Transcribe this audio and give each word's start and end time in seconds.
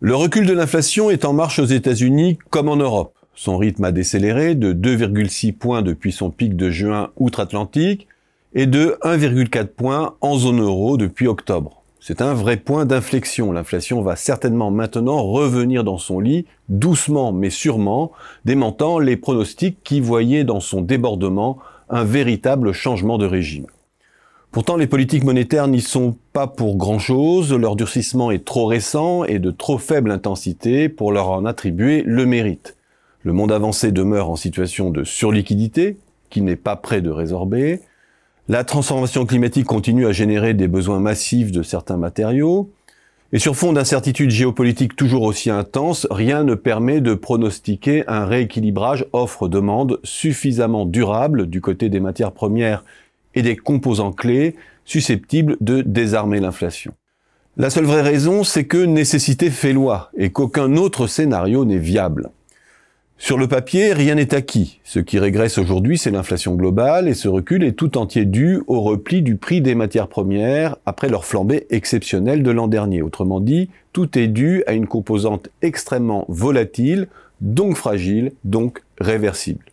Le 0.00 0.14
recul 0.14 0.44
de 0.44 0.52
l'inflation 0.52 1.08
est 1.08 1.24
en 1.24 1.32
marche 1.32 1.58
aux 1.58 1.64
États-Unis 1.64 2.38
comme 2.50 2.68
en 2.68 2.76
Europe. 2.76 3.14
Son 3.34 3.56
rythme 3.56 3.84
a 3.84 3.92
décéléré 3.92 4.54
de 4.54 4.74
2,6 4.74 5.54
points 5.54 5.80
depuis 5.80 6.12
son 6.12 6.28
pic 6.30 6.54
de 6.54 6.68
juin 6.68 7.12
outre-Atlantique 7.16 8.06
et 8.52 8.66
de 8.66 8.98
1,4 9.02 9.68
points 9.68 10.14
en 10.20 10.36
zone 10.36 10.60
euro 10.60 10.98
depuis 10.98 11.26
octobre. 11.28 11.82
C'est 11.98 12.20
un 12.20 12.34
vrai 12.34 12.58
point 12.58 12.84
d'inflexion. 12.84 13.52
L'inflation 13.52 14.02
va 14.02 14.16
certainement 14.16 14.70
maintenant 14.70 15.22
revenir 15.22 15.82
dans 15.82 15.96
son 15.96 16.20
lit, 16.20 16.44
doucement 16.68 17.32
mais 17.32 17.48
sûrement, 17.48 18.12
démentant 18.44 18.98
les 18.98 19.16
pronostics 19.16 19.82
qui 19.82 20.00
voyaient 20.00 20.44
dans 20.44 20.60
son 20.60 20.82
débordement 20.82 21.56
un 21.88 22.04
véritable 22.04 22.72
changement 22.72 23.16
de 23.16 23.24
régime. 23.24 23.66
Pourtant, 24.56 24.78
les 24.78 24.86
politiques 24.86 25.24
monétaires 25.24 25.68
n'y 25.68 25.82
sont 25.82 26.16
pas 26.32 26.46
pour 26.46 26.78
grand-chose, 26.78 27.52
leur 27.52 27.76
durcissement 27.76 28.30
est 28.30 28.42
trop 28.42 28.64
récent 28.64 29.22
et 29.24 29.38
de 29.38 29.50
trop 29.50 29.76
faible 29.76 30.10
intensité 30.10 30.88
pour 30.88 31.12
leur 31.12 31.28
en 31.28 31.44
attribuer 31.44 32.02
le 32.06 32.24
mérite. 32.24 32.74
Le 33.22 33.34
monde 33.34 33.52
avancé 33.52 33.92
demeure 33.92 34.30
en 34.30 34.36
situation 34.36 34.88
de 34.88 35.04
surliquidité, 35.04 35.98
qui 36.30 36.40
n'est 36.40 36.56
pas 36.56 36.74
prêt 36.74 37.02
de 37.02 37.10
résorber. 37.10 37.82
La 38.48 38.64
transformation 38.64 39.26
climatique 39.26 39.66
continue 39.66 40.06
à 40.06 40.12
générer 40.12 40.54
des 40.54 40.68
besoins 40.68 41.00
massifs 41.00 41.52
de 41.52 41.62
certains 41.62 41.98
matériaux. 41.98 42.70
Et 43.34 43.38
sur 43.38 43.56
fond 43.56 43.74
d'incertitudes 43.74 44.30
géopolitiques 44.30 44.96
toujours 44.96 45.24
aussi 45.24 45.50
intenses, 45.50 46.06
rien 46.10 46.44
ne 46.44 46.54
permet 46.54 47.02
de 47.02 47.12
pronostiquer 47.12 48.04
un 48.08 48.24
rééquilibrage 48.24 49.04
offre-demande 49.12 50.00
suffisamment 50.02 50.86
durable 50.86 51.46
du 51.46 51.60
côté 51.60 51.90
des 51.90 52.00
matières 52.00 52.32
premières 52.32 52.84
et 53.36 53.42
des 53.42 53.56
composants 53.56 54.12
clés 54.12 54.56
susceptibles 54.84 55.56
de 55.60 55.82
désarmer 55.82 56.40
l'inflation. 56.40 56.92
La 57.56 57.70
seule 57.70 57.84
vraie 57.84 58.02
raison, 58.02 58.44
c'est 58.44 58.64
que 58.64 58.84
nécessité 58.84 59.50
fait 59.50 59.72
loi 59.72 60.10
et 60.16 60.30
qu'aucun 60.30 60.76
autre 60.76 61.06
scénario 61.06 61.64
n'est 61.64 61.78
viable. 61.78 62.30
Sur 63.18 63.38
le 63.38 63.48
papier, 63.48 63.94
rien 63.94 64.16
n'est 64.16 64.34
acquis. 64.34 64.78
Ce 64.84 64.98
qui 64.98 65.18
régresse 65.18 65.56
aujourd'hui, 65.56 65.96
c'est 65.96 66.10
l'inflation 66.10 66.54
globale 66.54 67.08
et 67.08 67.14
ce 67.14 67.28
recul 67.28 67.64
est 67.64 67.72
tout 67.72 67.96
entier 67.96 68.26
dû 68.26 68.60
au 68.66 68.82
repli 68.82 69.22
du 69.22 69.36
prix 69.36 69.62
des 69.62 69.74
matières 69.74 70.08
premières 70.08 70.76
après 70.84 71.08
leur 71.08 71.24
flambée 71.24 71.66
exceptionnelle 71.70 72.42
de 72.42 72.50
l'an 72.50 72.68
dernier. 72.68 73.00
Autrement 73.00 73.40
dit, 73.40 73.70
tout 73.94 74.18
est 74.18 74.28
dû 74.28 74.62
à 74.66 74.74
une 74.74 74.86
composante 74.86 75.48
extrêmement 75.62 76.26
volatile, 76.28 77.08
donc 77.40 77.76
fragile, 77.76 78.32
donc 78.44 78.82
réversible. 78.98 79.64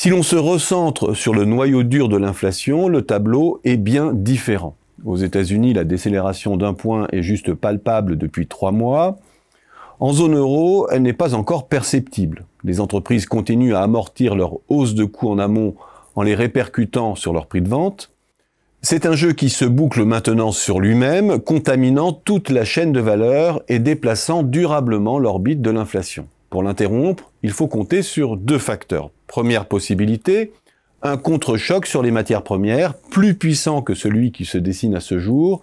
Si 0.00 0.10
l'on 0.10 0.22
se 0.22 0.36
recentre 0.36 1.12
sur 1.12 1.34
le 1.34 1.44
noyau 1.44 1.82
dur 1.82 2.08
de 2.08 2.16
l'inflation, 2.16 2.86
le 2.86 3.02
tableau 3.02 3.60
est 3.64 3.76
bien 3.76 4.12
différent. 4.12 4.76
Aux 5.04 5.16
États-Unis, 5.16 5.72
la 5.72 5.82
décélération 5.82 6.56
d'un 6.56 6.72
point 6.72 7.08
est 7.10 7.24
juste 7.24 7.52
palpable 7.52 8.16
depuis 8.16 8.46
trois 8.46 8.70
mois. 8.70 9.16
En 9.98 10.12
zone 10.12 10.36
euro, 10.36 10.86
elle 10.92 11.02
n'est 11.02 11.12
pas 11.12 11.34
encore 11.34 11.66
perceptible. 11.66 12.44
Les 12.62 12.78
entreprises 12.78 13.26
continuent 13.26 13.74
à 13.74 13.82
amortir 13.82 14.36
leur 14.36 14.58
hausse 14.68 14.94
de 14.94 15.04
coûts 15.04 15.30
en 15.30 15.40
amont 15.40 15.74
en 16.14 16.22
les 16.22 16.36
répercutant 16.36 17.16
sur 17.16 17.32
leur 17.32 17.46
prix 17.46 17.60
de 17.60 17.68
vente. 17.68 18.12
C'est 18.82 19.04
un 19.04 19.16
jeu 19.16 19.32
qui 19.32 19.48
se 19.48 19.64
boucle 19.64 20.04
maintenant 20.04 20.52
sur 20.52 20.78
lui-même, 20.78 21.40
contaminant 21.40 22.12
toute 22.12 22.50
la 22.50 22.64
chaîne 22.64 22.92
de 22.92 23.00
valeur 23.00 23.64
et 23.66 23.80
déplaçant 23.80 24.44
durablement 24.44 25.18
l'orbite 25.18 25.60
de 25.60 25.70
l'inflation. 25.70 26.28
Pour 26.50 26.62
l'interrompre, 26.62 27.30
il 27.42 27.50
faut 27.50 27.66
compter 27.66 28.02
sur 28.02 28.36
deux 28.36 28.58
facteurs. 28.58 29.10
Première 29.26 29.66
possibilité, 29.66 30.52
un 31.02 31.16
contre-choc 31.16 31.86
sur 31.86 32.02
les 32.02 32.10
matières 32.10 32.42
premières, 32.42 32.94
plus 32.94 33.34
puissant 33.34 33.82
que 33.82 33.94
celui 33.94 34.32
qui 34.32 34.44
se 34.44 34.58
dessine 34.58 34.94
à 34.94 35.00
ce 35.00 35.18
jour, 35.18 35.62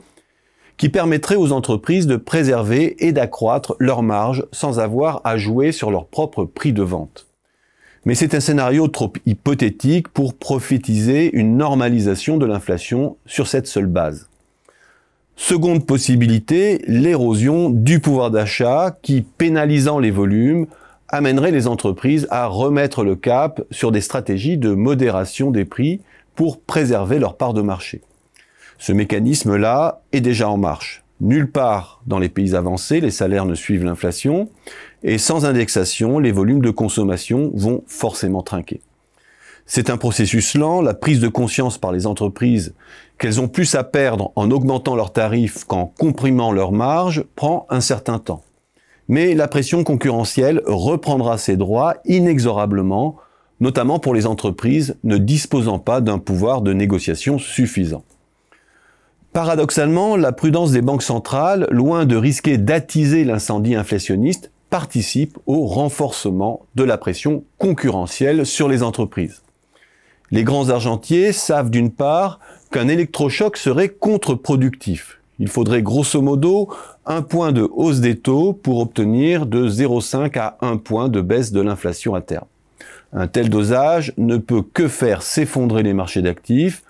qui 0.78 0.90
permettrait 0.90 1.36
aux 1.36 1.52
entreprises 1.52 2.08
de 2.08 2.18
préserver 2.18 2.96
et 3.06 3.12
d'accroître 3.12 3.76
leurs 3.80 4.04
marges 4.04 4.46
sans 4.52 4.80
avoir 4.80 5.22
à 5.24 5.38
jouer 5.38 5.72
sur 5.72 5.90
leur 5.90 6.06
propre 6.06 6.46
prix 6.46 6.74
de 6.74 6.84
vente. 6.84 7.28
Mais 8.06 8.14
c'est 8.14 8.36
un 8.36 8.40
scénario 8.40 8.88
trop 8.88 9.12
hypothétique 9.26 10.10
pour 10.10 10.36
prophétiser 10.36 11.32
une 11.34 11.58
normalisation 11.58 12.38
de 12.38 12.46
l'inflation 12.46 13.18
sur 13.26 13.48
cette 13.48 13.68
seule 13.68 13.88
base. 13.88 14.30
Seconde 15.38 15.86
possibilité, 15.86 16.82
l'érosion 16.88 17.70
du 17.70 18.00
pouvoir 18.00 18.32
d'achat 18.32 18.96
qui, 19.02 19.22
pénalisant 19.22 20.00
les 20.00 20.10
volumes, 20.10 20.66
amènerait 21.10 21.52
les 21.52 21.68
entreprises 21.68 22.26
à 22.32 22.48
remettre 22.48 23.04
le 23.04 23.16
cap 23.16 23.62
sur 23.70 23.92
des 23.92 24.02
stratégies 24.02 24.58
de 24.58 24.74
modération 24.74 25.52
des 25.52 25.66
prix 25.66 26.00
pour 26.36 26.62
préserver 26.62 27.20
leur 27.20 27.36
part 27.36 27.54
de 27.54 27.62
marché. 27.62 28.02
Ce 28.78 28.94
mécanisme-là 28.94 30.02
est 30.14 30.22
déjà 30.22 30.50
en 30.50 30.58
marche. 30.58 31.04
Nulle 31.22 31.52
part 31.52 32.02
dans 32.08 32.20
les 32.20 32.30
pays 32.30 32.56
avancés, 32.56 33.00
les 33.02 33.12
salaires 33.12 33.46
ne 33.46 33.56
suivent 33.56 33.86
l'inflation, 33.86 34.50
et 35.04 35.18
sans 35.18 35.46
indexation, 35.46 36.18
les 36.20 36.32
volumes 36.32 36.62
de 36.62 36.72
consommation 36.72 37.52
vont 37.54 37.84
forcément 37.88 38.42
trinquer. 38.42 38.82
C'est 39.68 39.90
un 39.90 39.98
processus 39.98 40.54
lent, 40.54 40.82
la 40.82 40.94
prise 40.94 41.20
de 41.20 41.28
conscience 41.28 41.80
par 41.80 41.92
les 41.92 42.06
entreprises 42.06 42.76
qu'elles 43.18 43.42
ont 43.42 43.48
plus 43.48 43.74
à 43.74 43.84
perdre 43.84 44.32
en 44.36 44.52
augmentant 44.52 44.96
leurs 44.96 45.12
tarifs 45.12 45.64
qu'en 45.64 45.88
comprimant 45.88 46.52
leurs 46.52 46.72
marges 46.72 47.24
prend 47.36 47.66
un 47.70 47.82
certain 47.82 48.20
temps. 48.20 48.44
Mais 49.08 49.34
la 49.34 49.48
pression 49.48 49.84
concurrentielle 49.84 50.62
reprendra 50.68 51.38
ses 51.38 51.58
droits 51.58 51.96
inexorablement, 52.06 53.16
notamment 53.60 54.00
pour 54.00 54.14
les 54.14 54.28
entreprises 54.28 54.98
ne 55.04 55.18
disposant 55.18 55.80
pas 55.80 56.02
d'un 56.02 56.20
pouvoir 56.20 56.62
de 56.62 56.74
négociation 56.74 57.40
suffisant. 57.40 58.04
Paradoxalement, 59.34 60.16
la 60.16 60.32
prudence 60.32 60.72
des 60.72 60.82
banques 60.82 61.04
centrales, 61.04 61.68
loin 61.72 62.06
de 62.06 62.16
risquer 62.16 62.58
d'attiser 62.58 63.24
l'incendie 63.24 63.76
inflationniste, 63.76 64.52
participe 64.70 65.38
au 65.46 65.66
renforcement 65.66 66.66
de 66.76 66.84
la 66.84 66.98
pression 66.98 67.44
concurrentielle 67.58 68.46
sur 68.46 68.68
les 68.68 68.82
entreprises. 68.82 69.42
Les 70.32 70.44
grands 70.44 70.70
argentiers 70.70 71.32
savent 71.32 71.70
d'une 71.70 71.92
part 71.92 72.40
qu'un 72.72 72.88
électrochoc 72.88 73.58
serait 73.58 73.90
contre-productif. 73.90 75.20
Il 75.40 75.50
faudrait 75.50 75.82
grosso 75.82 76.22
modo 76.22 76.70
un 77.06 77.22
point 77.22 77.52
de 77.52 77.68
hausse 77.76 78.00
des 78.00 78.18
taux 78.18 78.54
pour 78.54 78.80
obtenir 78.80 79.46
de 79.46 79.70
0,5 79.70 80.38
à 80.40 80.58
1 80.62 80.78
point 80.78 81.10
de 81.10 81.22
baisse 81.22 81.52
de 81.52 81.62
l'inflation 81.62 82.16
à 82.16 82.22
terme. 82.22 82.48
Un 83.14 83.28
tel 83.28 83.50
dosage 83.50 84.14
ne 84.18 84.38
peut 84.38 84.62
que 84.62 84.88
faire 84.88 85.22
s'effondrer 85.22 85.84
les 85.84 85.94
marchés 85.94 86.22
d'actifs, 86.22 86.84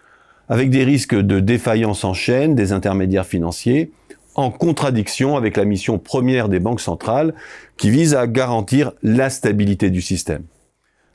avec 0.47 0.69
des 0.69 0.83
risques 0.83 1.15
de 1.15 1.39
défaillance 1.39 2.03
en 2.03 2.13
chaîne 2.13 2.55
des 2.55 2.71
intermédiaires 2.71 3.25
financiers, 3.25 3.91
en 4.35 4.51
contradiction 4.51 5.37
avec 5.37 5.57
la 5.57 5.65
mission 5.65 5.97
première 5.97 6.49
des 6.49 6.59
banques 6.59 6.81
centrales 6.81 7.33
qui 7.77 7.89
vise 7.89 8.15
à 8.15 8.27
garantir 8.27 8.91
la 9.01 9.29
stabilité 9.29 9.89
du 9.89 10.01
système 10.01 10.43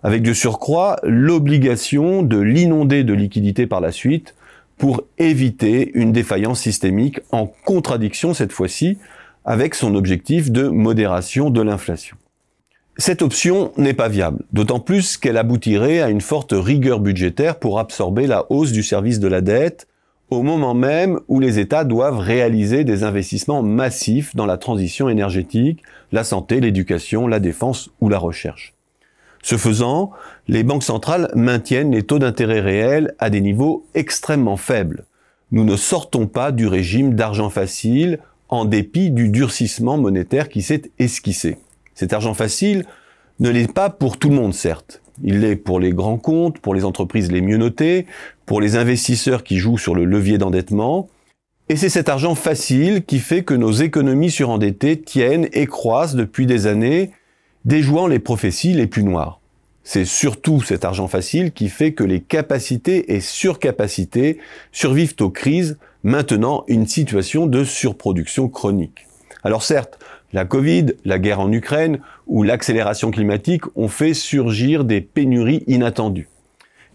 avec 0.02 0.22
de 0.22 0.32
surcroît 0.32 0.98
l'obligation 1.02 2.22
de 2.22 2.38
l'inonder 2.38 3.04
de 3.04 3.12
liquidités 3.12 3.66
par 3.66 3.80
la 3.80 3.92
suite 3.92 4.34
pour 4.78 5.02
éviter 5.18 5.90
une 5.94 6.12
défaillance 6.12 6.60
systémique 6.60 7.20
en 7.32 7.46
contradiction 7.46 8.32
cette 8.32 8.52
fois-ci 8.52 8.98
avec 9.44 9.74
son 9.74 9.94
objectif 9.94 10.50
de 10.50 10.68
modération 10.68 11.50
de 11.50 11.60
l'inflation. 11.60 12.16
Cette 12.96 13.22
option 13.22 13.72
n'est 13.76 13.94
pas 13.94 14.08
viable, 14.08 14.44
d'autant 14.52 14.80
plus 14.80 15.16
qu'elle 15.16 15.36
aboutirait 15.36 16.00
à 16.00 16.10
une 16.10 16.20
forte 16.20 16.52
rigueur 16.52 17.00
budgétaire 17.00 17.58
pour 17.58 17.78
absorber 17.78 18.26
la 18.26 18.50
hausse 18.50 18.72
du 18.72 18.82
service 18.82 19.20
de 19.20 19.28
la 19.28 19.40
dette 19.40 19.86
au 20.30 20.42
moment 20.42 20.74
même 20.74 21.18
où 21.28 21.40
les 21.40 21.58
États 21.58 21.84
doivent 21.84 22.18
réaliser 22.18 22.84
des 22.84 23.02
investissements 23.02 23.62
massifs 23.62 24.36
dans 24.36 24.46
la 24.46 24.58
transition 24.58 25.08
énergétique, 25.08 25.82
la 26.12 26.24
santé, 26.24 26.60
l'éducation, 26.60 27.26
la 27.26 27.40
défense 27.40 27.90
ou 28.00 28.08
la 28.08 28.18
recherche. 28.18 28.74
Ce 29.42 29.56
faisant, 29.56 30.10
les 30.48 30.62
banques 30.62 30.82
centrales 30.82 31.30
maintiennent 31.34 31.92
les 31.92 32.02
taux 32.02 32.18
d'intérêt 32.18 32.60
réels 32.60 33.14
à 33.18 33.30
des 33.30 33.40
niveaux 33.40 33.86
extrêmement 33.94 34.56
faibles. 34.56 35.04
Nous 35.52 35.64
ne 35.64 35.76
sortons 35.76 36.26
pas 36.26 36.52
du 36.52 36.66
régime 36.66 37.14
d'argent 37.14 37.50
facile 37.50 38.20
en 38.48 38.64
dépit 38.64 39.10
du 39.10 39.28
durcissement 39.28 39.96
monétaire 39.96 40.48
qui 40.48 40.62
s'est 40.62 40.90
esquissé. 40.98 41.56
Cet 41.94 42.12
argent 42.12 42.34
facile 42.34 42.84
ne 43.38 43.48
l'est 43.48 43.72
pas 43.72 43.90
pour 43.90 44.18
tout 44.18 44.28
le 44.28 44.36
monde, 44.36 44.54
certes. 44.54 45.00
Il 45.22 45.40
l'est 45.40 45.56
pour 45.56 45.80
les 45.80 45.92
grands 45.92 46.18
comptes, 46.18 46.58
pour 46.58 46.74
les 46.74 46.84
entreprises 46.84 47.32
les 47.32 47.40
mieux 47.40 47.56
notées, 47.56 48.06
pour 48.46 48.60
les 48.60 48.76
investisseurs 48.76 49.44
qui 49.44 49.58
jouent 49.58 49.78
sur 49.78 49.94
le 49.94 50.04
levier 50.04 50.38
d'endettement. 50.38 51.08
Et 51.68 51.76
c'est 51.76 51.88
cet 51.88 52.08
argent 52.08 52.34
facile 52.34 53.04
qui 53.04 53.18
fait 53.18 53.44
que 53.44 53.54
nos 53.54 53.70
économies 53.70 54.30
surendettées 54.30 55.00
tiennent 55.00 55.48
et 55.52 55.66
croissent 55.66 56.16
depuis 56.16 56.46
des 56.46 56.66
années 56.66 57.12
déjouant 57.64 58.06
les 58.06 58.18
prophéties 58.18 58.72
les 58.72 58.86
plus 58.86 59.04
noires. 59.04 59.40
C'est 59.82 60.04
surtout 60.04 60.60
cet 60.60 60.84
argent 60.84 61.08
facile 61.08 61.52
qui 61.52 61.68
fait 61.68 61.92
que 61.92 62.04
les 62.04 62.20
capacités 62.20 63.14
et 63.14 63.20
surcapacités 63.20 64.38
survivent 64.72 65.16
aux 65.20 65.30
crises, 65.30 65.78
maintenant 66.02 66.64
une 66.68 66.86
situation 66.86 67.46
de 67.46 67.64
surproduction 67.64 68.48
chronique. 68.48 69.06
Alors 69.42 69.62
certes, 69.62 69.98
la 70.32 70.44
Covid, 70.44 70.86
la 71.04 71.18
guerre 71.18 71.40
en 71.40 71.50
Ukraine 71.50 71.98
ou 72.26 72.42
l'accélération 72.42 73.10
climatique 73.10 73.64
ont 73.74 73.88
fait 73.88 74.14
surgir 74.14 74.84
des 74.84 75.00
pénuries 75.00 75.64
inattendues. 75.66 76.28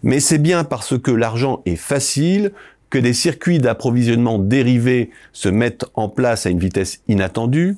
Mais 0.02 0.20
c'est 0.20 0.38
bien 0.38 0.64
parce 0.64 0.98
que 0.98 1.10
l'argent 1.10 1.62
est 1.66 1.76
facile 1.76 2.52
que 2.88 2.98
des 2.98 3.12
circuits 3.12 3.58
d'approvisionnement 3.58 4.38
dérivés 4.38 5.10
se 5.32 5.48
mettent 5.48 5.84
en 5.94 6.08
place 6.08 6.46
à 6.46 6.50
une 6.50 6.58
vitesse 6.58 7.00
inattendue, 7.08 7.76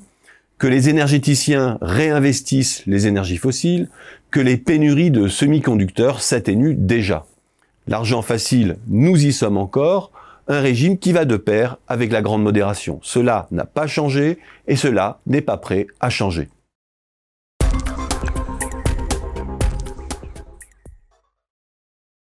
que 0.59 0.67
les 0.67 0.89
énergéticiens 0.89 1.77
réinvestissent 1.81 2.83
les 2.85 3.07
énergies 3.07 3.37
fossiles, 3.37 3.89
que 4.29 4.41
les 4.41 4.57
pénuries 4.57 5.09
de 5.09 5.27
semi-conducteurs 5.27 6.21
s'atténuent 6.21 6.75
déjà. 6.77 7.25
L'argent 7.87 8.21
facile, 8.21 8.77
nous 8.87 9.25
y 9.25 9.33
sommes 9.33 9.57
encore, 9.57 10.11
un 10.49 10.59
régime 10.59 10.99
qui 10.99 11.13
va 11.13 11.25
de 11.25 11.37
pair 11.37 11.77
avec 11.87 12.11
la 12.11 12.21
grande 12.21 12.43
modération. 12.43 12.99
Cela 13.01 13.47
n'a 13.51 13.65
pas 13.65 13.87
changé 13.87 14.37
et 14.67 14.75
cela 14.75 15.19
n'est 15.25 15.41
pas 15.41 15.57
prêt 15.57 15.87
à 15.99 16.09
changer. 16.09 16.49